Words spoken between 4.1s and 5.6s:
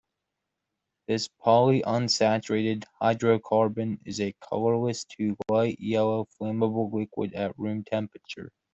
a colorless to